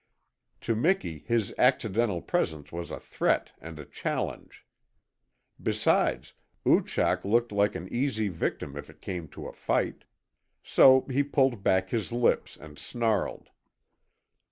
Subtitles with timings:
[0.61, 4.65] To Miki his accidental presence was a threat and a challenge.
[5.61, 6.33] Besides,
[6.65, 10.05] Oochak looked like an easy victim if it came to a fight.
[10.63, 13.51] So he pulled back his lips and snarled.